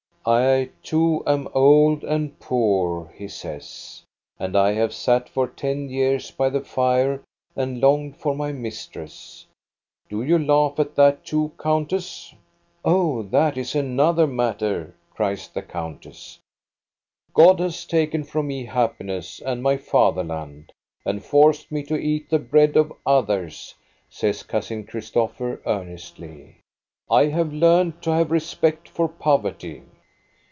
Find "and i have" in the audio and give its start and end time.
4.39-4.93